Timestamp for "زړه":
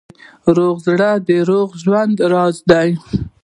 0.87-1.11